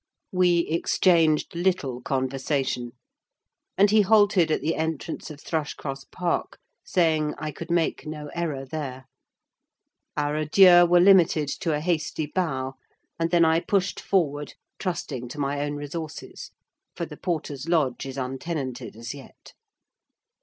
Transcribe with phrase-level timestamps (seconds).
[0.31, 2.93] We exchanged little conversation,
[3.77, 8.65] and he halted at the entrance of Thrushcross Park, saying, I could make no error
[8.65, 9.05] there.
[10.17, 12.73] Our adieux were limited to a hasty bow,
[13.19, 16.49] and then I pushed forward, trusting to my own resources;
[16.95, 19.53] for the porter's lodge is untenanted as yet.